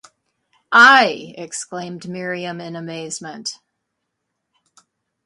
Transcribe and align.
“I!” 0.71 1.35
exclaimed 1.37 2.09
Miriam 2.09 2.59
in 2.59 2.75
amazement. 2.75 3.59